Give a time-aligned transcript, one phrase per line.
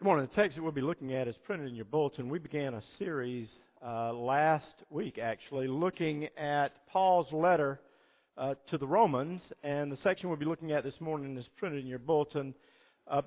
[0.00, 0.30] Good morning.
[0.34, 2.30] The text that we'll be looking at is printed in your bulletin.
[2.30, 3.50] We began a series
[3.86, 7.80] uh, last week, actually, looking at Paul's letter
[8.38, 11.82] uh, to the Romans, and the section we'll be looking at this morning is printed
[11.82, 12.54] in your bulletin.
[13.06, 13.20] Uh,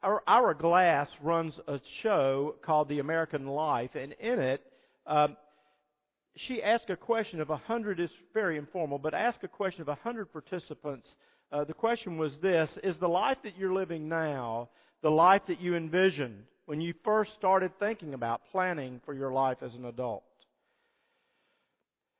[0.00, 4.62] Ira, Ira Glass runs a show called The American Life, and in it,
[5.04, 5.36] um,
[6.36, 7.98] she asked a question of a hundred.
[7.98, 11.08] It's very informal, but asked a question of a hundred participants.
[11.50, 14.68] Uh, the question was this: Is the life that you're living now?
[15.02, 19.58] The life that you envisioned when you first started thinking about planning for your life
[19.62, 20.24] as an adult.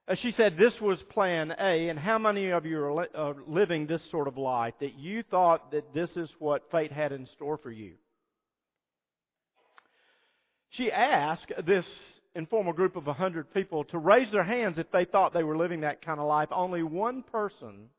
[0.07, 4.01] As she said, this was plan A, and how many of you are living this
[4.11, 7.71] sort of life that you thought that this is what fate had in store for
[7.71, 7.93] you?
[10.71, 11.85] She asked this
[12.35, 15.81] informal group of 100 people to raise their hands if they thought they were living
[15.81, 16.49] that kind of life.
[16.53, 17.91] Only one person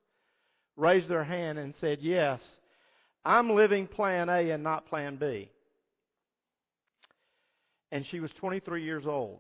[0.76, 2.40] raised their hand and said, Yes,
[3.26, 5.49] I'm living plan A and not plan B.
[7.91, 9.40] And she was 23 years old.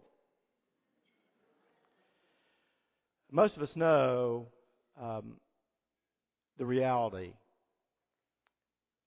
[3.31, 4.47] Most of us know
[4.99, 5.35] um,
[6.57, 7.33] the reality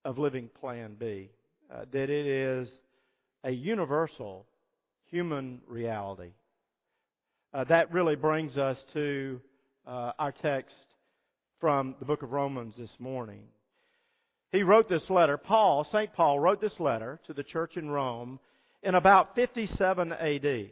[0.04, 1.30] of living plan B,
[1.72, 2.68] uh, that it is
[3.44, 4.46] a universal
[5.10, 6.30] human reality.
[7.52, 9.40] Uh, that really brings us to
[9.86, 10.74] uh, our text
[11.60, 13.42] from the book of Romans this morning.
[14.52, 16.12] He wrote this letter, Paul, St.
[16.12, 18.38] Paul wrote this letter to the church in Rome
[18.82, 20.70] in about 57 AD.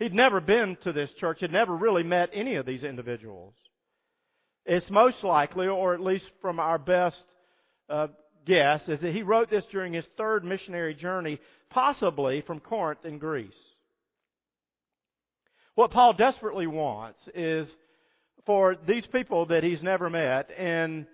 [0.00, 3.54] He'd never been to this church, had never really met any of these individuals.
[4.66, 7.22] It's most likely, or at least from our best
[7.88, 8.08] uh,
[8.44, 11.38] guess, is that he wrote this during his third missionary journey,
[11.70, 13.52] possibly from Corinth in Greece.
[15.76, 17.68] What Paul desperately wants is
[18.46, 21.06] for these people that he's never met and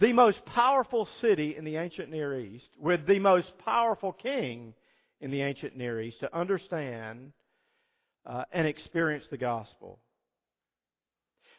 [0.00, 4.74] the most powerful city in the ancient Near East, with the most powerful king
[5.20, 7.32] in the ancient Near East, to understand
[8.26, 9.98] uh, and experience the gospel.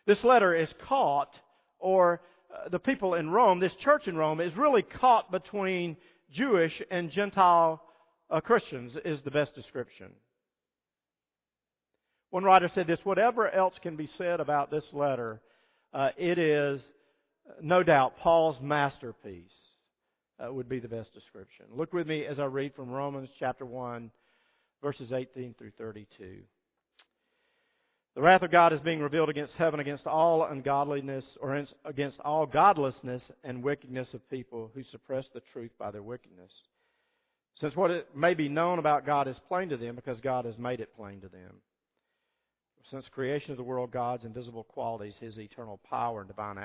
[0.06, 1.34] This letter is caught,
[1.80, 2.22] or
[2.53, 5.97] uh, the people in Rome, this church in Rome, is really caught between
[6.31, 7.81] Jewish and Gentile
[8.30, 10.12] uh, Christians, is the best description.
[12.31, 15.42] One writer said this whatever else can be said about this letter,
[15.94, 16.81] uh, it is
[17.61, 19.44] no doubt, Paul's masterpiece
[20.39, 21.66] uh, would be the best description.
[21.72, 24.11] Look with me as I read from Romans chapter 1,
[24.81, 26.39] verses 18 through 32.
[28.16, 32.45] The wrath of God is being revealed against heaven, against all ungodliness, or against all
[32.45, 36.51] godlessness and wickedness of people who suppress the truth by their wickedness.
[37.56, 40.79] Since what may be known about God is plain to them, because God has made
[40.79, 41.56] it plain to them.
[42.91, 46.57] Since creation of the world, God's invisible qualities, His eternal power and divine,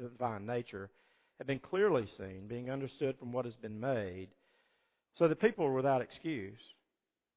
[0.00, 0.90] divine nature,
[1.38, 4.28] have been clearly seen, being understood from what has been made,
[5.16, 6.58] so that people were without excuse.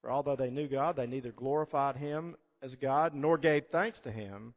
[0.02, 4.12] For although they knew God, they neither glorified Him as God nor gave thanks to
[4.12, 4.56] Him,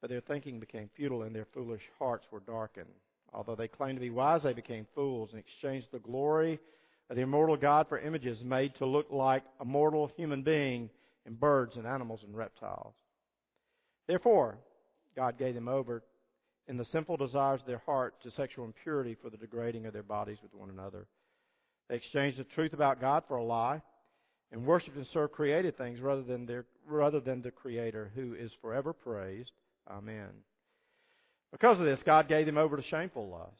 [0.00, 2.88] but their thinking became futile and their foolish hearts were darkened.
[3.32, 6.58] Although they claimed to be wise, they became fools and exchanged the glory
[7.10, 10.90] of the immortal God for images made to look like a mortal human being
[11.28, 12.94] and birds and animals and reptiles.
[14.08, 14.56] Therefore,
[15.14, 16.02] God gave them over
[16.68, 20.02] in the simple desires of their heart to sexual impurity for the degrading of their
[20.02, 21.06] bodies with one another.
[21.88, 23.82] They exchanged the truth about God for a lie
[24.52, 28.50] and worshiped and served created things rather than, their, rather than the Creator who is
[28.62, 29.52] forever praised.
[29.90, 30.30] Amen.
[31.52, 33.52] Because of this, God gave them over to shameful lust.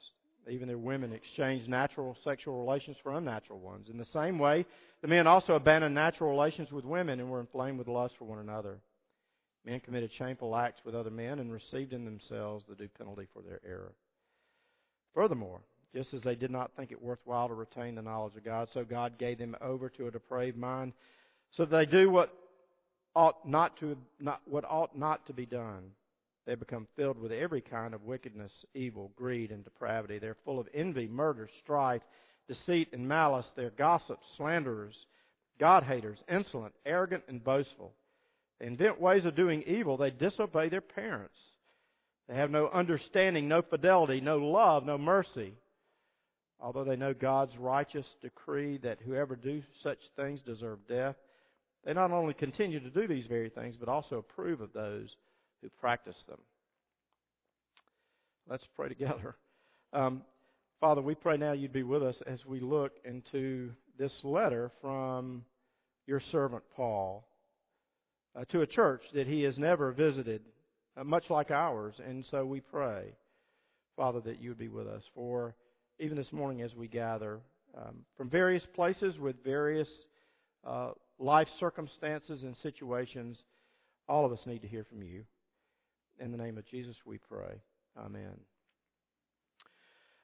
[0.49, 3.89] Even their women exchanged natural sexual relations for unnatural ones.
[3.91, 4.65] In the same way,
[5.03, 8.39] the men also abandoned natural relations with women and were inflamed with lust for one
[8.39, 8.79] another.
[9.65, 13.43] Men committed shameful acts with other men and received in themselves the due penalty for
[13.43, 13.93] their error.
[15.15, 15.61] Furthermore,
[15.95, 18.85] just as they did not think it worthwhile to retain the knowledge of God, so
[18.85, 20.93] God gave them over to a depraved mind,
[21.51, 22.33] so that they do what
[23.15, 25.91] ought not to not, what ought not to be done.
[26.49, 30.19] They become filled with every kind of wickedness, evil, greed, and depravity.
[30.19, 32.01] They're full of envy, murder, strife
[32.49, 33.45] deceit, and malice.
[33.55, 34.95] They're gossips, slanderers,
[35.61, 37.93] God haters, insolent, arrogant, and boastful.
[38.59, 39.99] They invent ways of doing evil.
[39.99, 41.39] They disobey their parents.
[42.31, 45.53] They have no understanding, no fidelity, no love, no mercy.
[46.61, 51.17] Although they know God's righteous decree that whoever do such things deserve death,
[51.85, 55.15] they not only continue to do these very things, but also approve of those
[55.63, 56.39] who practice them.
[58.49, 59.37] Let's pray together.
[59.91, 60.21] Um,
[60.81, 65.47] Father, we pray now you'd be with us as we look into this letter from
[66.07, 67.27] your servant Paul
[68.39, 70.43] uh, to a church that he has never visited,
[70.95, 71.95] uh, much like ours.
[72.07, 73.15] And so we pray,
[73.97, 75.05] Father, that you would be with us.
[75.15, 75.55] For
[75.99, 77.41] even this morning as we gather,
[77.75, 79.89] um, from various places with various
[80.67, 83.43] uh, life circumstances and situations.
[84.09, 85.25] All of us need to hear from you.
[86.21, 87.61] In the name of Jesus, we pray.
[87.97, 88.35] Amen.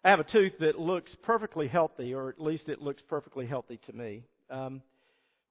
[0.02, 3.79] I have a tooth that looks perfectly healthy, or at least it looks perfectly healthy
[3.87, 4.25] to me.
[4.50, 4.82] Um,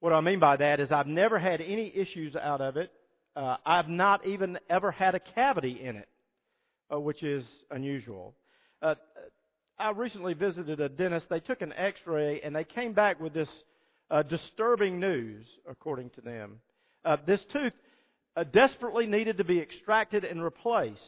[0.02, 2.92] what I mean by that is I've never had any issues out of it.
[3.38, 6.10] Uh, I've not even ever had a cavity in it,
[6.94, 8.36] uh, which is unusual.
[8.82, 8.96] Uh,
[9.80, 11.28] I recently visited a dentist.
[11.30, 13.50] They took an X-ray and they came back with this
[14.12, 16.60] uh, disturbing news, according to them.
[17.06, 17.74] Uh, this tooth
[18.36, 21.00] uh, desperately needed to be extracted and replaced.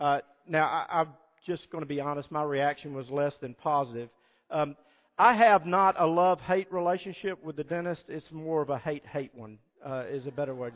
[0.00, 1.08] Uh, now, I, I'm
[1.46, 2.30] just going to be honest.
[2.30, 4.08] My reaction was less than positive.
[4.50, 4.76] Um,
[5.18, 8.04] I have not a love-hate relationship with the dentist.
[8.08, 9.58] It's more of a hate-hate one.
[9.84, 10.70] Uh, is a better way.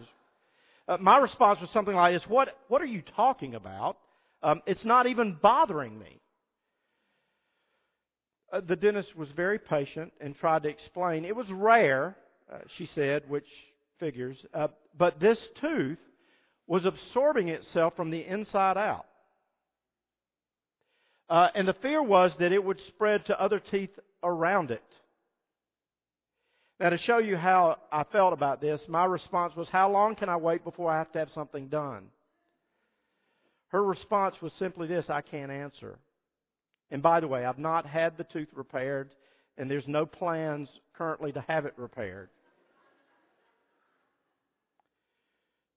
[0.88, 3.99] Uh, my response was something like this: What What are you talking about?
[4.43, 6.20] Um, it's not even bothering me.
[8.52, 11.25] Uh, the dentist was very patient and tried to explain.
[11.25, 12.17] It was rare,
[12.52, 13.46] uh, she said, which
[13.98, 15.98] figures, uh, but this tooth
[16.66, 19.06] was absorbing itself from the inside out.
[21.28, 23.90] Uh, and the fear was that it would spread to other teeth
[24.22, 24.82] around it.
[26.78, 30.28] Now, to show you how I felt about this, my response was, How long can
[30.28, 32.04] I wait before I have to have something done?
[33.69, 35.98] Her response was simply this I can't answer.
[36.90, 39.10] And by the way, I've not had the tooth repaired,
[39.58, 42.28] and there's no plans currently to have it repaired.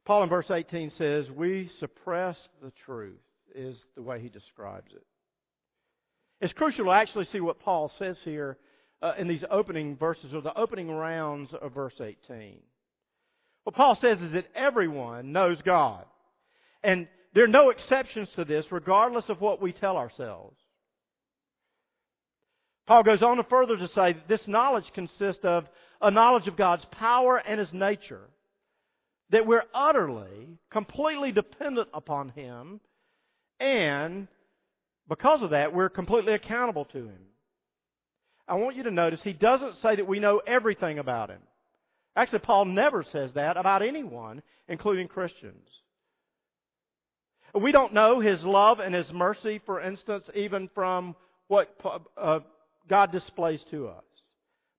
[0.10, 3.20] Paul in verse 18 says, We suppress the truth,
[3.54, 5.06] is the way he describes it.
[6.42, 8.58] It's crucial to actually see what Paul says here
[9.04, 12.58] uh, in these opening verses, or the opening rounds of verse 18.
[13.66, 16.06] What Paul says is that everyone knows God.
[16.82, 20.58] And there are no exceptions to this, regardless of what we tell ourselves.
[22.88, 25.66] Paul goes on to further to say that this knowledge consists of
[26.02, 28.28] a knowledge of God's power and His nature.
[29.32, 32.80] That we're utterly, completely dependent upon Him,
[33.60, 34.28] and
[35.08, 37.20] because of that, we're completely accountable to Him.
[38.48, 41.42] I want you to notice he doesn't say that we know everything about Him.
[42.16, 45.68] Actually, Paul never says that about anyone, including Christians.
[47.54, 51.16] We don't know His love and His mercy, for instance, even from
[51.48, 51.76] what
[52.18, 52.40] uh,
[52.88, 54.04] God displays to us.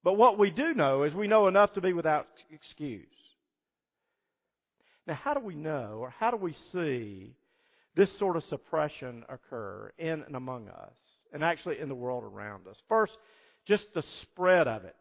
[0.02, 3.06] But what we do know is we know enough to be without excuse.
[5.06, 7.34] Now, how do we know, or how do we see
[7.96, 10.94] this sort of suppression occur in and among us,
[11.32, 12.76] and actually in the world around us?
[12.88, 13.16] First,
[13.66, 14.96] just the spread of it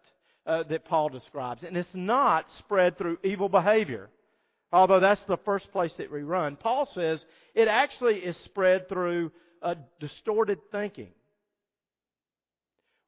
[0.46, 1.64] uh, that Paul describes.
[1.64, 4.10] And it's not spread through evil behavior
[4.72, 6.56] although that's the first place that we run.
[6.56, 7.24] Paul says
[7.56, 9.32] it actually is spread through
[9.62, 11.10] a distorted thinking.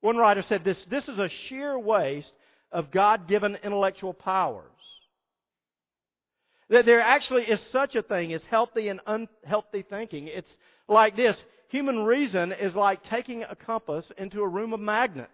[0.01, 2.31] One writer said this this is a sheer waste
[2.71, 4.70] of God given intellectual powers.
[6.71, 10.27] That there actually is such a thing as healthy and unhealthy thinking.
[10.27, 10.51] It's
[10.87, 11.37] like this
[11.67, 15.29] human reason is like taking a compass into a room of magnets.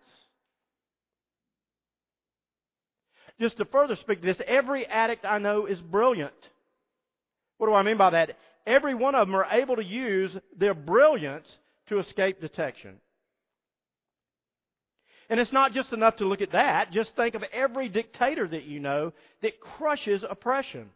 [3.39, 6.33] just to further speak to this, every addict I know is brilliant.
[7.57, 8.37] What do I mean by that?
[8.65, 11.47] Every one of them are able to use their brilliance
[11.89, 12.95] to escape detection.
[15.29, 16.91] And it's not just enough to look at that.
[16.91, 20.89] Just think of every dictator that you know that crushes oppression.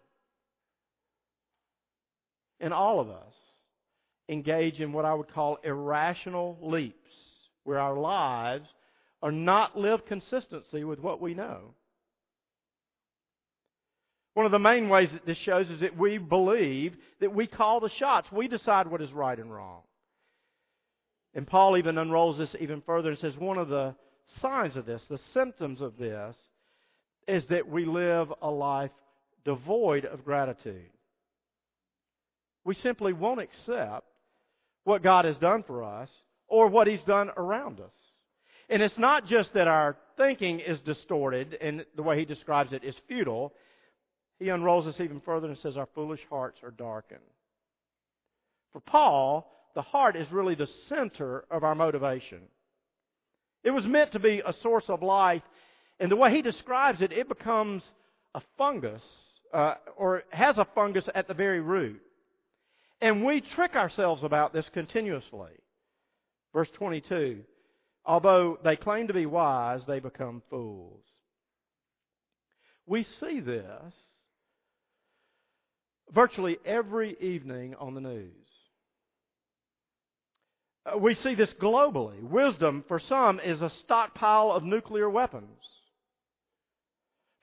[2.61, 3.33] And all of us
[4.29, 6.95] engage in what I would call irrational leaps,
[7.63, 8.69] where our lives
[9.21, 11.73] are not lived consistency with what we know.
[14.33, 17.81] One of the main ways that this shows is that we believe that we call
[17.81, 18.31] the shots.
[18.31, 19.81] We decide what is right and wrong.
[21.33, 23.95] And Paul even unrolls this even further and says one of the
[24.41, 26.35] signs of this, the symptoms of this,
[27.27, 28.91] is that we live a life
[29.43, 30.89] devoid of gratitude.
[32.63, 34.05] We simply won't accept
[34.83, 36.09] what God has done for us
[36.47, 37.91] or what He's done around us.
[38.69, 42.83] And it's not just that our thinking is distorted and the way He describes it
[42.83, 43.53] is futile
[44.41, 47.19] he unrolls this even further and says, Our foolish hearts are darkened.
[48.73, 52.39] For Paul, the heart is really the center of our motivation.
[53.63, 55.43] It was meant to be a source of life,
[55.99, 57.83] and the way he describes it, it becomes
[58.33, 59.03] a fungus,
[59.53, 62.01] uh, or has a fungus at the very root.
[63.01, 65.51] And we trick ourselves about this continuously.
[66.53, 67.41] Verse 22
[68.05, 71.03] Although they claim to be wise, they become fools.
[72.87, 73.93] We see this
[76.11, 78.31] virtually every evening on the news.
[80.85, 82.21] Uh, we see this globally.
[82.21, 85.59] Wisdom, for some, is a stockpile of nuclear weapons.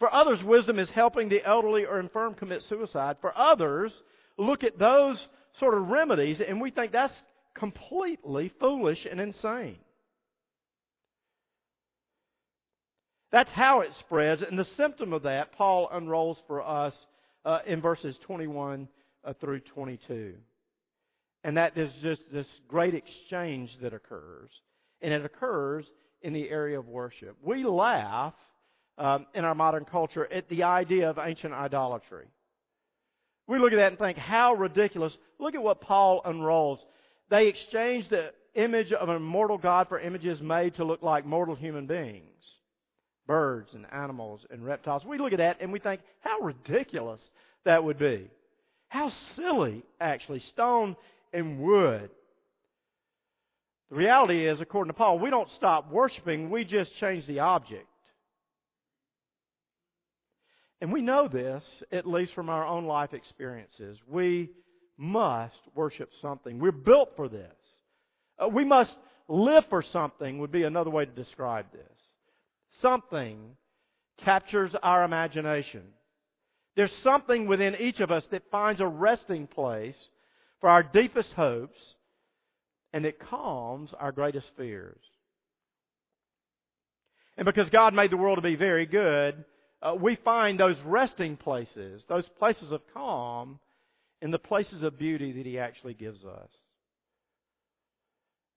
[0.00, 3.16] For others, wisdom is helping the elderly or infirm commit suicide.
[3.20, 3.92] For others,
[4.36, 7.14] look at those sort of remedies and we think that's
[7.54, 9.78] completely foolish and insane.
[13.30, 16.94] That's how it spreads, and the symptom of that, Paul unrolls for us
[17.44, 18.88] uh, in verses 21
[19.24, 20.34] uh, through 22.
[21.44, 24.50] And that is just this great exchange that occurs.
[25.02, 25.84] And it occurs
[26.22, 27.36] in the area of worship.
[27.42, 28.34] We laugh
[28.96, 32.26] um, in our modern culture at the idea of ancient idolatry.
[33.48, 35.12] We look at that and think, how ridiculous.
[35.40, 36.78] Look at what Paul unrolls.
[37.30, 41.54] They exchanged the image of an immortal God for images made to look like mortal
[41.54, 42.24] human beings
[43.26, 45.04] birds and animals and reptiles.
[45.04, 47.20] We look at that and we think, how ridiculous
[47.64, 48.30] that would be.
[48.88, 50.40] How silly, actually.
[50.40, 50.96] Stone
[51.32, 52.08] and wood.
[53.90, 57.86] The reality is, according to Paul, we don't stop worshiping, we just change the object.
[60.80, 63.98] And we know this, at least from our own life experiences.
[64.06, 64.50] We
[64.96, 66.58] must worship something.
[66.58, 67.54] We're built for this.
[68.38, 68.94] Uh, we must
[69.28, 71.82] live for something, would be another way to describe this.
[72.80, 73.56] Something
[74.24, 75.82] captures our imagination.
[76.76, 79.96] There's something within each of us that finds a resting place
[80.60, 81.78] for our deepest hopes
[82.92, 85.00] and it calms our greatest fears.
[87.36, 89.44] And because God made the world to be very good,
[89.82, 93.58] uh, we find those resting places, those places of calm,
[94.20, 96.50] in the places of beauty that He actually gives us.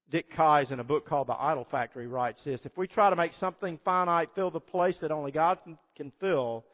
[0.09, 3.15] Dick Keyes, in a book called The Idol Factory, writes this If we try to
[3.15, 5.59] make something finite fill the place that only God
[5.95, 6.65] can fill,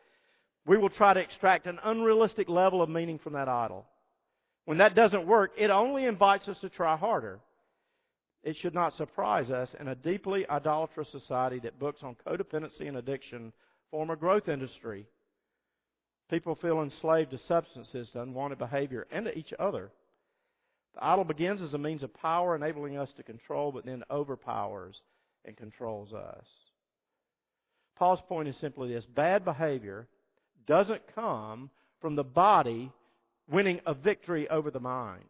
[0.66, 3.86] we will try to extract an unrealistic level of meaning from that idol.
[4.66, 7.40] When that doesn't work, it only invites us to try harder.
[8.44, 12.98] It should not surprise us in a deeply idolatrous society that books on codependency and
[12.98, 13.54] addiction
[13.92, 15.06] form a growth industry.
[16.30, 19.92] People feel enslaved to substances, to unwanted behavior, and to each other.
[20.96, 25.00] The idol begins as a means of power, enabling us to control, but then overpowers
[25.46, 26.46] and controls us.
[27.96, 30.08] Paul's point is simply this bad behavior
[30.68, 31.70] doesn't come
[32.02, 32.92] from the body
[33.50, 35.24] winning a victory over the mind.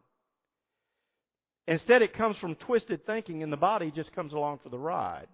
[1.66, 5.28] Instead, it comes from twisted thinking, and the body just comes along for the ride.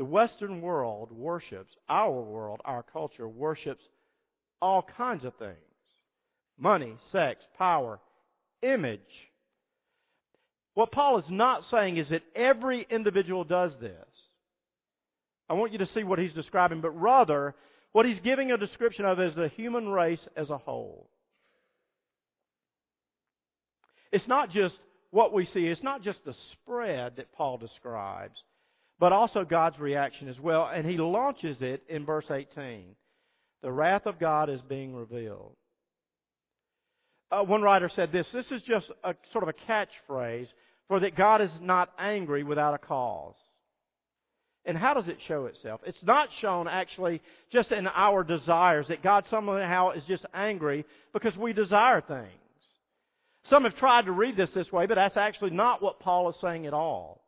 [0.00, 3.84] The Western world worships, our world, our culture worships
[4.62, 5.58] all kinds of things
[6.58, 8.00] money, sex, power,
[8.62, 9.28] image.
[10.72, 13.92] What Paul is not saying is that every individual does this.
[15.50, 17.54] I want you to see what he's describing, but rather,
[17.92, 21.10] what he's giving a description of is the human race as a whole.
[24.12, 24.78] It's not just
[25.10, 28.42] what we see, it's not just the spread that Paul describes,
[29.00, 30.70] but also God's reaction as well.
[30.72, 32.84] And he launches it in verse 18.
[33.62, 35.56] The wrath of God is being revealed.
[37.32, 40.48] Uh, one writer said this this is just a sort of a catchphrase
[40.88, 43.36] for that God is not angry without a cause.
[44.66, 45.80] And how does it show itself?
[45.86, 51.34] It's not shown actually just in our desires, that God somehow is just angry because
[51.36, 52.28] we desire things.
[53.48, 56.36] Some have tried to read this this way, but that's actually not what Paul is
[56.42, 57.19] saying at all.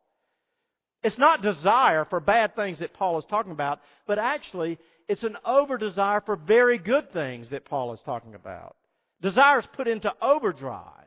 [1.03, 5.37] It's not desire for bad things that Paul is talking about, but actually it's an
[5.45, 8.75] over desire for very good things that Paul is talking about.
[9.21, 11.03] Desire is put into overdrive.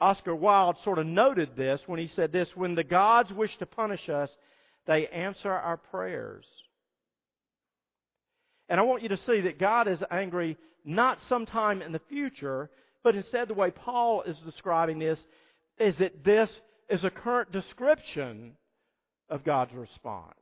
[0.00, 3.66] Oscar Wilde sort of noted this when he said this when the gods wish to
[3.66, 4.30] punish us,
[4.86, 6.46] they answer our prayers.
[8.68, 12.70] And I want you to see that God is angry not sometime in the future,
[13.02, 15.18] but instead the way Paul is describing this
[15.78, 16.50] is that this
[16.88, 18.52] is a current description
[19.28, 20.34] of God's response.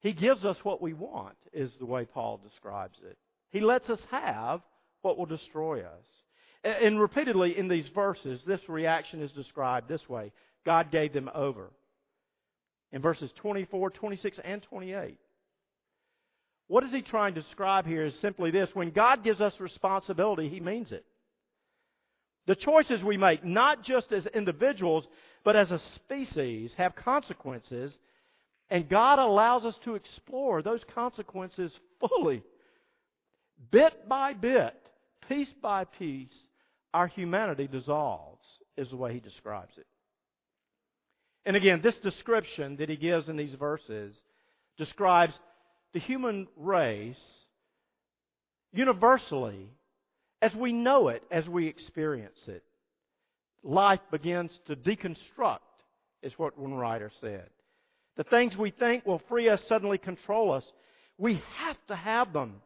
[0.00, 3.18] He gives us what we want, is the way Paul describes it.
[3.50, 4.62] He lets us have
[5.02, 6.04] what will destroy us.
[6.64, 10.32] And repeatedly in these verses, this reaction is described this way
[10.64, 11.70] God gave them over.
[12.92, 15.18] In verses 24, 26, and 28.
[16.66, 20.48] What is he trying to describe here is simply this when God gives us responsibility,
[20.48, 21.04] he means it.
[22.46, 25.06] The choices we make, not just as individuals,
[25.44, 27.96] but as a species, have consequences,
[28.70, 32.42] and God allows us to explore those consequences fully.
[33.70, 34.74] Bit by bit,
[35.28, 36.32] piece by piece,
[36.94, 39.86] our humanity dissolves, is the way he describes it.
[41.44, 44.20] And again, this description that he gives in these verses
[44.76, 45.34] describes
[45.92, 47.20] the human race
[48.72, 49.68] universally
[50.42, 52.62] as we know it, as we experience it.
[53.62, 55.58] Life begins to deconstruct,
[56.22, 57.48] is what one writer said.
[58.16, 60.64] The things we think will free us suddenly control us.
[61.18, 62.56] We have to have them.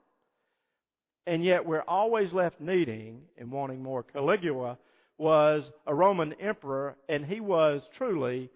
[1.27, 4.03] And yet we're always left needing and wanting more.
[4.03, 4.79] Caligula
[5.19, 8.51] was a Roman emperor, and he was truly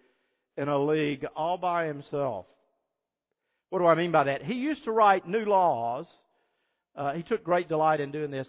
[0.56, 2.46] in a league all by himself.
[3.70, 4.42] What do I mean by that?
[4.42, 6.06] He used to write new laws.
[6.96, 8.48] Uh, he took great delight in doing this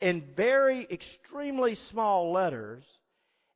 [0.00, 2.82] in very extremely small letters,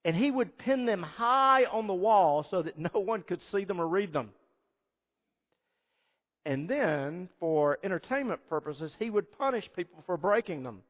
[0.04, 3.64] and he would pin them high on the wall so that no one could see
[3.64, 4.30] them or read them.
[6.46, 10.82] And then, for entertainment purposes, he would punish people for breaking them.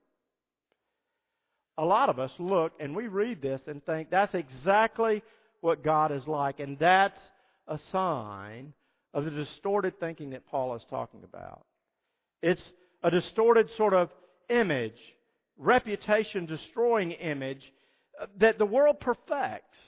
[1.78, 5.22] A lot of us look and we read this and think that's exactly
[5.60, 7.18] what God is like, and that's
[7.68, 8.72] a sign
[9.12, 11.64] of the distorted thinking that Paul is talking about.
[12.42, 12.62] It's
[13.02, 14.10] a distorted sort of
[14.48, 14.98] image,
[15.56, 17.62] reputation destroying image
[18.20, 19.78] uh, that the world perfects.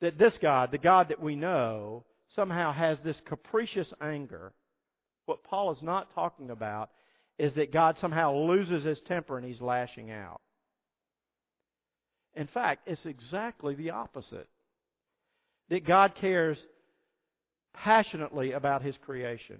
[0.00, 2.04] That this God, the God that we know,
[2.34, 4.52] somehow has this capricious anger.
[5.26, 6.90] What Paul is not talking about
[7.38, 10.40] is that God somehow loses his temper and he's lashing out.
[12.34, 14.48] In fact, it's exactly the opposite.
[15.70, 16.58] That God cares
[17.72, 19.58] passionately about his creation.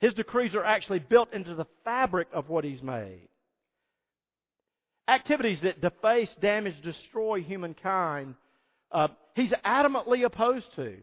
[0.00, 3.28] His decrees are actually built into the fabric of what he's made.
[5.08, 8.34] Activities that deface, damage, destroy humankind
[8.92, 10.96] uh, he's adamantly opposed to.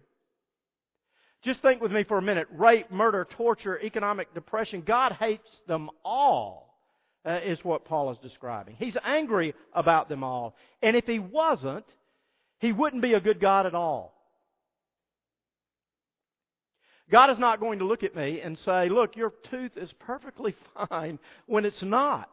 [1.44, 4.84] Just think with me for a minute rape, murder, torture, economic depression.
[4.86, 6.77] God hates them all,
[7.25, 8.75] uh, is what Paul is describing.
[8.77, 10.56] He's angry about them all.
[10.82, 11.86] And if he wasn't,
[12.60, 14.13] he wouldn't be a good God at all.
[17.09, 20.55] God is not going to look at me and say, Look, your tooth is perfectly
[20.89, 22.29] fine when it's not.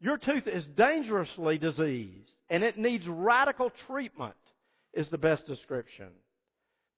[0.00, 4.34] Your tooth is dangerously diseased and it needs radical treatment,
[4.94, 6.08] is the best description.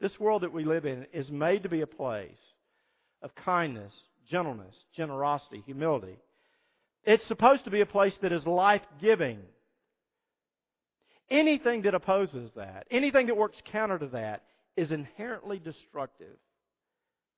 [0.01, 2.31] This world that we live in is made to be a place
[3.23, 3.93] of kindness,
[4.31, 6.17] gentleness, generosity, humility.
[7.05, 9.41] It's supposed to be a place that is life giving.
[11.31, 14.43] Anything that opposes that, anything that works counter to that,
[14.77, 16.37] is inherently destructive,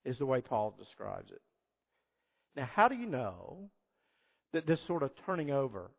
[0.04, 1.42] is the way Paul describes it.
[2.56, 3.70] Now, how do you know
[4.52, 5.90] that this sort of turning over.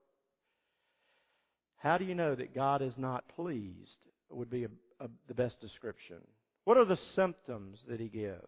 [1.78, 3.98] How do you know that God is not pleased?
[4.30, 4.70] Would be a,
[5.00, 6.18] a, the best description.
[6.66, 8.40] What are the symptoms that he gives?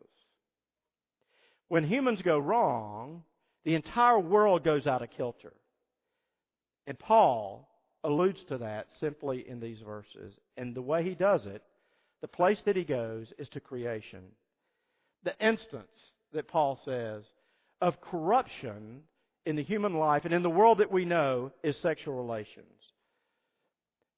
[1.68, 3.24] When humans go wrong,
[3.66, 5.54] the entire world goes out of kilter.
[6.88, 7.68] And Paul
[8.04, 10.34] alludes to that simply in these verses.
[10.58, 11.64] And the way he does it,
[12.22, 14.24] the place that he goes is to creation.
[15.24, 15.92] The instance
[16.34, 17.24] that Paul says
[17.82, 19.02] of corruption
[19.46, 22.66] in the human life and in the world that we know is sexual relations.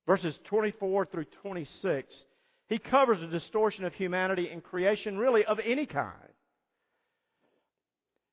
[0.06, 2.14] Verses 24 through 26,
[2.70, 6.14] he covers a distortion of humanity and creation, really of any kind.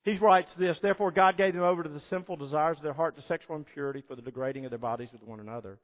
[0.05, 3.17] He writes this Therefore, God gave them over to the sinful desires of their heart
[3.17, 5.79] to sexual impurity for the degrading of their bodies with one another.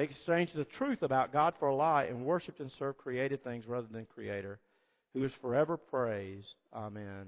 [0.00, 3.66] They exchanged the truth about God for a lie and worshiped and served created things
[3.66, 4.58] rather than Creator,
[5.12, 6.46] who is forever praised.
[6.74, 7.26] Amen.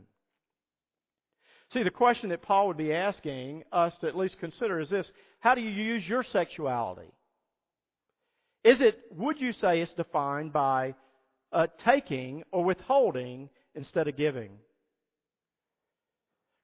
[1.74, 5.12] See, the question that Paul would be asking us to at least consider is this
[5.40, 7.12] How do you use your sexuality?
[8.64, 10.94] Is it, would you say, it's defined by
[11.52, 14.52] uh, taking or withholding instead of giving?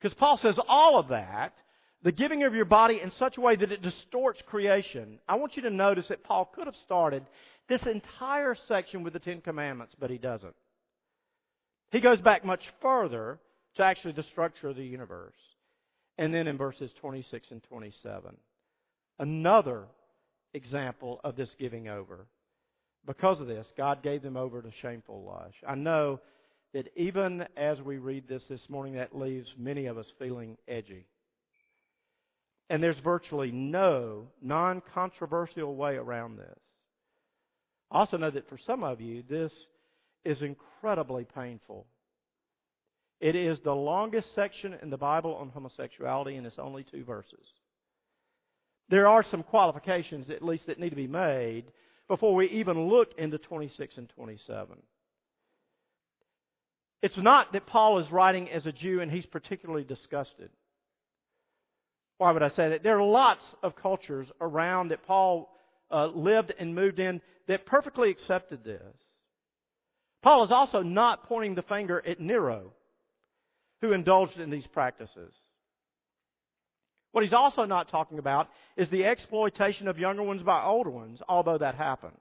[0.00, 1.52] Because Paul says all of that,
[2.02, 5.18] the giving of your body in such a way that it distorts creation.
[5.28, 7.24] I want you to notice that Paul could have started
[7.68, 10.54] this entire section with the Ten Commandments, but he doesn't.
[11.90, 13.38] He goes back much further
[13.76, 15.34] to actually the structure of the universe.
[16.18, 18.36] And then in verses 26 and 27,
[19.18, 19.84] another
[20.54, 22.26] example of this giving over.
[23.06, 25.54] Because of this, God gave them over to shameful lust.
[25.66, 26.20] I know
[26.74, 31.06] that even as we read this this morning, that leaves many of us feeling edgy.
[32.70, 36.58] And there's virtually no non controversial way around this.
[37.90, 39.52] I also know that for some of you, this
[40.24, 41.86] is incredibly painful
[43.20, 47.46] it is the longest section in the Bible on homosexuality, and it's only two verses.
[48.88, 51.64] There are some qualifications, at least, that need to be made
[52.06, 54.76] before we even look into 26 and 27.
[57.02, 60.50] It's not that Paul is writing as a Jew and he's particularly disgusted.
[62.18, 62.82] Why would I say that?
[62.82, 65.48] There are lots of cultures around that Paul
[65.90, 68.80] uh, lived and moved in that perfectly accepted this.
[70.22, 72.72] Paul is also not pointing the finger at Nero
[73.80, 75.32] who indulged in these practices.
[77.12, 81.20] What he's also not talking about is the exploitation of younger ones by older ones,
[81.28, 82.16] although that happened.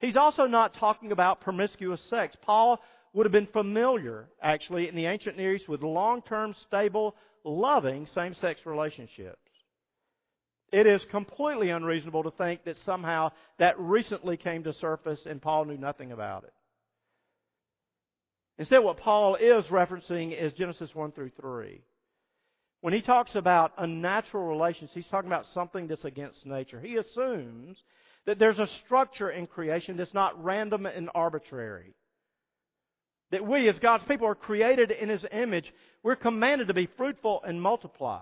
[0.00, 2.36] He's also not talking about promiscuous sex.
[2.42, 2.80] Paul
[3.12, 8.06] would have been familiar, actually, in the ancient Near East with long term, stable, loving
[8.14, 9.38] same sex relationships.
[10.72, 15.66] It is completely unreasonable to think that somehow that recently came to surface and Paul
[15.66, 16.54] knew nothing about it.
[18.58, 21.82] Instead, what Paul is referencing is Genesis 1 through 3.
[22.80, 26.80] When he talks about unnatural relations, he's talking about something that's against nature.
[26.80, 27.76] He assumes
[28.26, 31.94] that there's a structure in creation that's not random and arbitrary.
[33.32, 35.72] That we, as God's people, are created in His image.
[36.02, 38.20] We're commanded to be fruitful and multiply.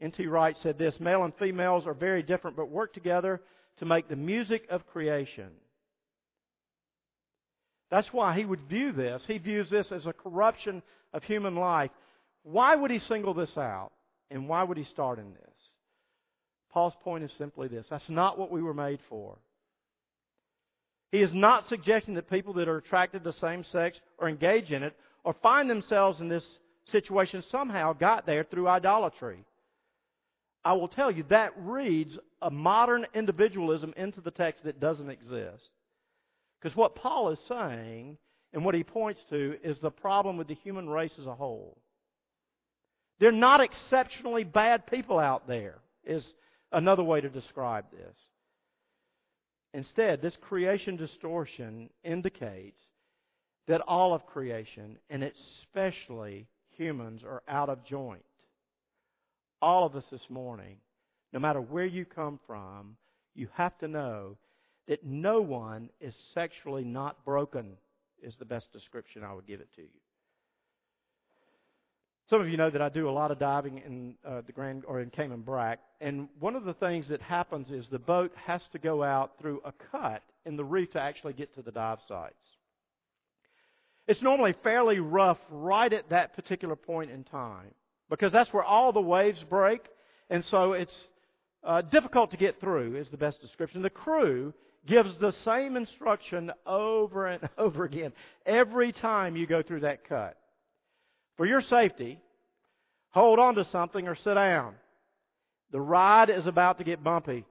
[0.00, 0.26] N.T.
[0.26, 3.40] Wright said this Male and females are very different, but work together
[3.78, 5.48] to make the music of creation.
[7.90, 9.22] That's why he would view this.
[9.26, 11.90] He views this as a corruption of human life.
[12.42, 13.92] Why would he single this out?
[14.30, 15.54] And why would he start in this?
[16.72, 19.38] Paul's point is simply this that's not what we were made for.
[21.12, 24.82] He is not suggesting that people that are attracted to same sex or engage in
[24.82, 26.44] it or find themselves in this
[26.90, 29.44] situation somehow got there through idolatry.
[30.64, 35.62] I will tell you that reads a modern individualism into the text that doesn't exist.
[36.60, 38.18] Because what Paul is saying
[38.52, 41.78] and what he points to is the problem with the human race as a whole.
[43.20, 46.24] They're not exceptionally bad people out there, is
[46.72, 48.16] another way to describe this.
[49.76, 52.80] Instead, this creation distortion indicates
[53.68, 58.24] that all of creation, and especially humans, are out of joint.
[59.60, 60.78] All of us this morning,
[61.34, 62.96] no matter where you come from,
[63.34, 64.38] you have to know
[64.88, 67.76] that no one is sexually not broken,
[68.22, 70.00] is the best description I would give it to you.
[72.28, 74.82] Some of you know that I do a lot of diving in uh, the Grand
[74.88, 78.60] or in Cayman Brac, and one of the things that happens is the boat has
[78.72, 81.98] to go out through a cut in the reef to actually get to the dive
[82.08, 82.34] sites.
[84.08, 87.70] It's normally fairly rough right at that particular point in time
[88.10, 89.82] because that's where all the waves break,
[90.28, 91.08] and so it's
[91.62, 92.96] uh, difficult to get through.
[92.96, 93.82] Is the best description.
[93.82, 94.52] The crew
[94.84, 98.12] gives the same instruction over and over again
[98.44, 100.36] every time you go through that cut.
[101.36, 102.18] For your safety,
[103.10, 104.74] hold on to something or sit down.
[105.72, 107.44] The ride is about to get bumpy.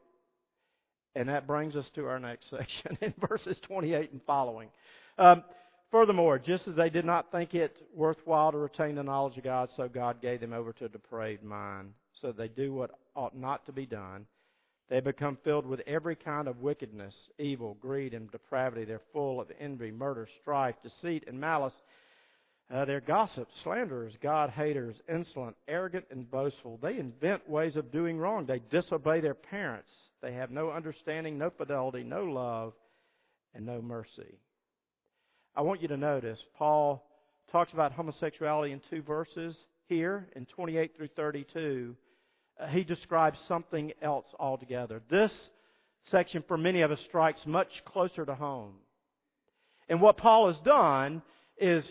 [1.16, 4.70] And that brings us to our next section in verses 28 and following.
[5.18, 5.44] Um,
[5.92, 9.70] furthermore, just as they did not think it worthwhile to retain the knowledge of God,
[9.78, 13.66] so God gave them over to a depraved mind, so they do what ought not
[13.66, 14.26] to be done.
[14.90, 18.86] They become filled with every kind of wickedness, evil, greed, and depravity.
[18.86, 21.74] They're full of envy, murder, strife, deceit, and malice.
[22.74, 26.80] Uh, they're gossips, slanderers, God haters, insolent, arrogant, and boastful.
[26.82, 28.46] They invent ways of doing wrong.
[28.46, 29.90] They disobey their parents.
[30.22, 32.74] They have no understanding, no fidelity, no love,
[33.54, 34.40] and no mercy.
[35.56, 37.08] I want you to notice Paul
[37.52, 39.56] talks about homosexuality in two verses
[39.88, 41.96] here in 28 through 32.
[42.60, 45.02] Uh, he describes something else altogether.
[45.10, 45.32] This
[46.10, 48.74] section, for many of us, strikes much closer to home.
[49.88, 51.22] And what Paul has done
[51.58, 51.86] is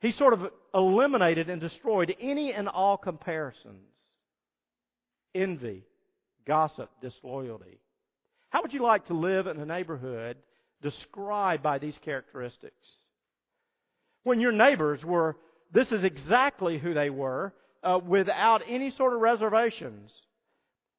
[0.00, 3.82] he sort of eliminated and destroyed any and all comparisons
[5.34, 5.84] envy,
[6.46, 7.78] gossip, disloyalty.
[8.50, 10.36] How would you like to live in a neighborhood
[10.82, 12.74] described by these characteristics?
[14.24, 15.36] When your neighbors were,
[15.72, 20.10] this is exactly who they were, uh, without any sort of reservations.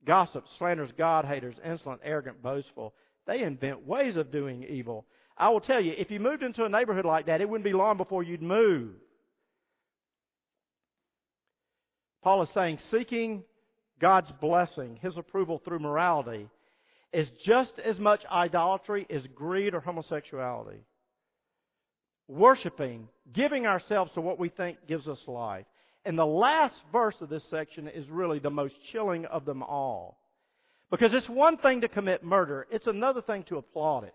[0.05, 2.93] Gossip, slanders, God haters, insolent, arrogant, boastful.
[3.27, 5.05] They invent ways of doing evil.
[5.39, 7.73] I will tell you, if you moved into a neighborhood like that, it wouldn't be
[7.73, 8.91] long before you'd move.
[12.21, 13.43] Paul is saying seeking
[14.01, 16.49] God's blessing, His approval through morality,
[17.13, 20.81] is just as much idolatry as greed or homosexuality.
[22.27, 25.65] Worshipping, giving ourselves to what we think gives us life.
[26.05, 30.17] And the last verse of this section is really the most chilling of them all.
[30.91, 34.13] Because it's one thing to commit murder, it's another thing to applaud it.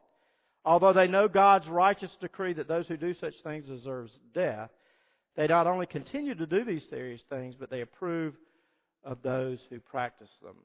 [0.65, 4.71] Although they know God's righteous decree that those who do such things deserves death,
[5.37, 8.35] they not only continue to do these serious things, but they approve
[9.03, 10.57] of those who practice them.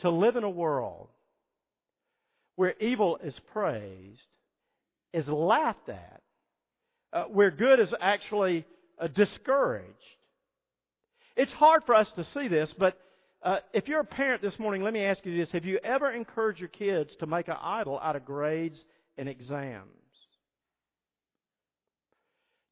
[0.00, 1.08] To live in a world
[2.56, 4.20] where evil is praised,
[5.12, 6.22] is laughed at,
[7.12, 8.66] uh, where good is actually
[9.00, 9.94] uh, discouraged.
[11.36, 12.98] It's hard for us to see this, but
[13.42, 15.50] uh, if you're a parent this morning, let me ask you this.
[15.52, 18.78] Have you ever encouraged your kids to make an idol out of grades
[19.16, 19.88] and exams?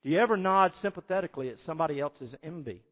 [0.02, 2.82] Do you ever nod sympathetically at somebody else's envy?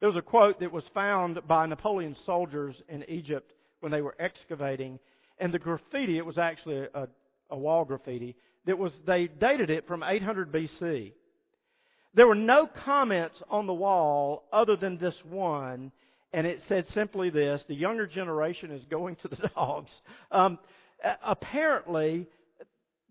[0.00, 4.14] There was a quote that was found by Napoleon's soldiers in Egypt when they were
[4.18, 4.98] excavating,
[5.38, 7.08] and the graffiti, it was actually a,
[7.50, 11.12] a wall graffiti, that was, they dated it from 800 BC.
[12.14, 15.90] There were no comments on the wall other than this one,
[16.32, 19.90] and it said simply this the younger generation is going to the dogs.
[20.30, 20.58] Um,
[21.24, 22.26] apparently,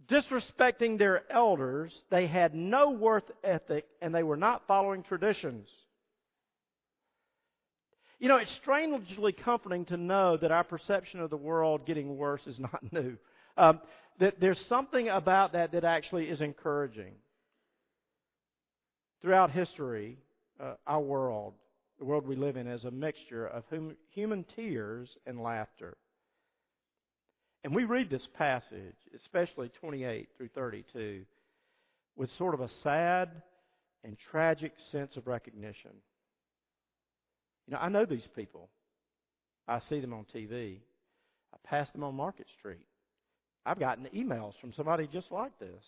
[0.07, 5.67] disrespecting their elders, they had no worth ethic, and they were not following traditions.
[8.19, 12.47] You know, it's strangely comforting to know that our perception of the world getting worse
[12.47, 13.17] is not new.
[13.57, 13.81] Um,
[14.19, 17.13] that there's something about that that actually is encouraging.
[19.23, 20.17] Throughout history,
[20.59, 21.53] uh, our world,
[21.97, 25.95] the world we live in, is a mixture of hum, human tears and laughter.
[27.63, 31.21] And we read this passage, especially 28 through 32,
[32.17, 33.29] with sort of a sad
[34.03, 35.91] and tragic sense of recognition.
[37.65, 38.67] You know, I know these people.
[39.69, 40.79] I see them on TV.
[41.53, 42.85] I pass them on Market Street.
[43.65, 45.81] I've gotten emails from somebody just like this.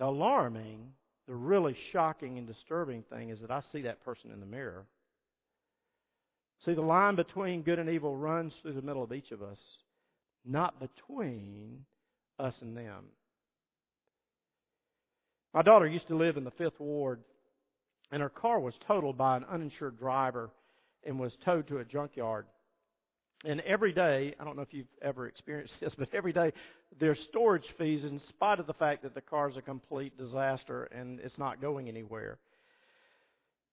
[0.00, 0.88] The alarming,
[1.30, 4.84] the really shocking and disturbing thing is that I see that person in the mirror.
[6.64, 9.60] See, the line between good and evil runs through the middle of each of us,
[10.44, 11.84] not between
[12.40, 13.04] us and them.
[15.54, 17.20] My daughter used to live in the Fifth Ward
[18.10, 20.50] and her car was totaled by an uninsured driver
[21.06, 22.46] and was towed to a junkyard.
[23.44, 26.52] And every day, I don't know if you've ever experienced this, but every day
[26.98, 31.20] there's storage fees in spite of the fact that the car's a complete disaster and
[31.20, 32.38] it's not going anywhere.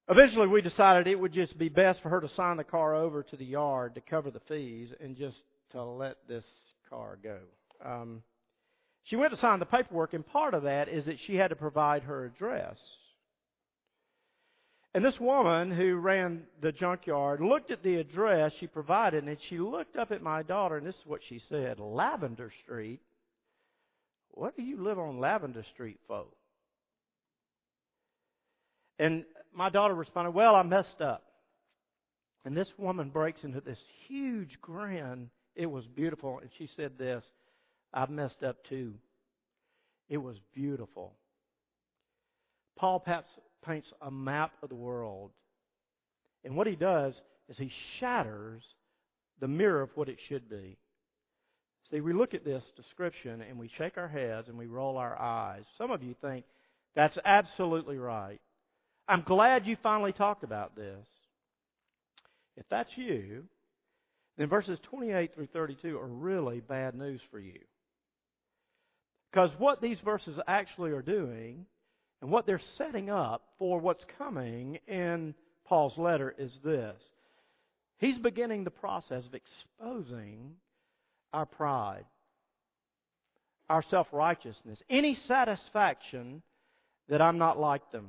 [0.10, 3.24] Eventually, we decided it would just be best for her to sign the car over
[3.24, 5.38] to the yard to cover the fees and just
[5.72, 6.46] to let this
[6.90, 7.40] car go.
[7.84, 8.24] Um,
[9.04, 11.58] she went to sign the paperwork, and part of that is that she had to
[11.58, 12.78] provide her address.
[14.98, 19.60] And this woman who ran the junkyard looked at the address she provided, and she
[19.60, 23.00] looked up at my daughter, and this is what she said Lavender Street?
[24.32, 26.26] What do you live on Lavender Street for?
[28.98, 31.22] And my daughter responded, Well, I messed up.
[32.44, 35.30] And this woman breaks into this huge grin.
[35.56, 36.40] It was beautiful.
[36.40, 37.24] And she said this
[37.94, 38.96] I've messed up too.
[40.10, 41.14] It was beautiful.
[42.76, 43.30] Paul perhaps
[43.68, 45.32] paints a map of the world.
[46.44, 47.14] And what he does
[47.50, 48.64] is he shatters
[49.40, 50.78] the mirror of what it should be.
[51.90, 55.20] See, we look at this description and we shake our heads and we roll our
[55.20, 55.64] eyes.
[55.78, 56.46] Some of you think
[56.96, 58.40] that's absolutely right.
[59.08, 61.06] I'm glad you finally talked about this.
[62.58, 63.44] If that's you,
[64.38, 67.60] then verses 28 through 32 are really bad news for you.
[69.32, 71.66] Because what these verses actually are doing
[72.22, 76.96] and what they're setting up for what's coming in Paul's letter is this.
[78.00, 80.52] He's beginning the process of exposing
[81.34, 82.06] our pride,
[83.70, 86.42] our self righteousness, any satisfaction
[87.10, 88.08] that I'm not like them.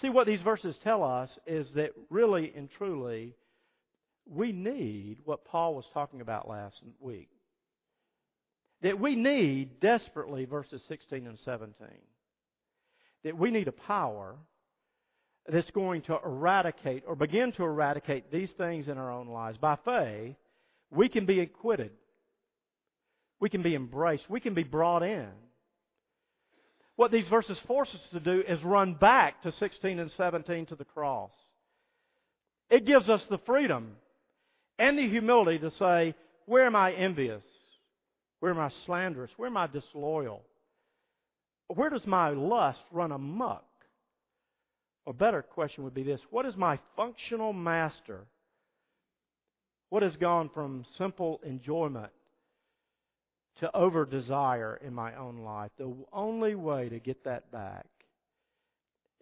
[0.00, 3.34] See, what these verses tell us is that really and truly,
[4.30, 7.30] we need what Paul was talking about last week.
[8.82, 11.88] That we need desperately verses 16 and 17
[13.24, 14.36] that we need a power
[15.50, 19.58] that's going to eradicate or begin to eradicate these things in our own lives.
[19.58, 20.36] By faith,
[20.90, 21.90] we can be acquitted.
[23.40, 24.28] We can be embraced.
[24.28, 25.28] We can be brought in.
[26.96, 30.76] What these verses force us to do is run back to 16 and 17 to
[30.76, 31.30] the cross.
[32.70, 33.92] It gives us the freedom
[34.78, 36.14] and the humility to say,
[36.46, 37.44] Where am I envious?
[38.40, 39.30] Where am I slanderous?
[39.36, 40.42] Where am I disloyal?
[41.68, 43.64] Where does my lust run amuck?
[45.06, 48.26] A better question would be this What is my functional master?
[49.90, 52.12] What has gone from simple enjoyment
[53.60, 55.70] to over desire in my own life?
[55.78, 57.86] The only way to get that back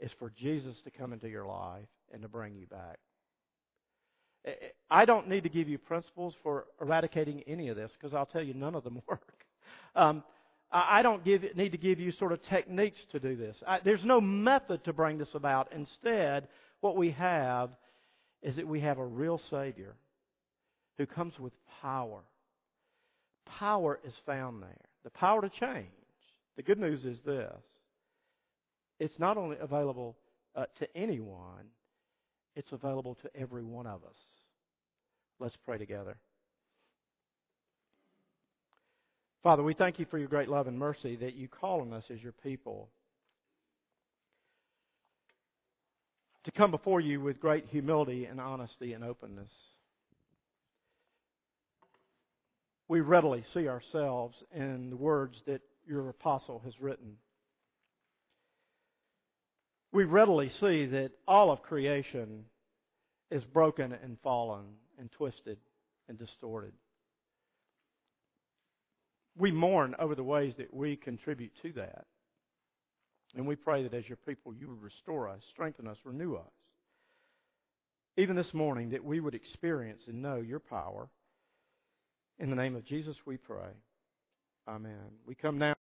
[0.01, 2.99] is for Jesus to come into your life and to bring you back.
[4.91, 8.43] I don't need to give you principles for eradicating any of this because I'll tell
[8.43, 9.45] you none of them work.
[9.95, 10.23] Um,
[10.77, 13.57] I don't give, need to give you sort of techniques to do this.
[13.67, 15.73] I, there's no method to bring this about.
[15.73, 16.49] Instead,
[16.81, 17.71] what we have
[18.43, 19.95] is that we have a real Savior
[20.99, 22.21] who comes with power.
[23.47, 24.85] Power is found there.
[25.05, 25.89] The power to change.
[26.57, 27.63] The good news is this
[28.99, 30.17] it's not only available
[30.55, 31.67] uh, to anyone,
[32.55, 34.17] it's available to every one of us.
[35.39, 36.17] Let's pray together.
[39.47, 42.03] Father, we thank you for your great love and mercy that you call on us
[42.13, 42.89] as your people
[46.43, 49.53] to come before you with great humility and honesty and openness.
[52.89, 57.13] We readily see ourselves in the words that your apostle has written.
[59.93, 62.47] We readily see that all of creation
[63.31, 64.65] is broken and fallen
[64.99, 65.59] and twisted
[66.09, 66.73] and distorted.
[69.39, 72.07] We mourn over the ways that we contribute to that.
[73.35, 76.53] And we pray that as your people, you would restore us, strengthen us, renew us.
[78.17, 81.09] Even this morning, that we would experience and know your power.
[82.39, 83.75] In the name of Jesus, we pray.
[84.67, 85.13] Amen.
[85.27, 85.75] We come now.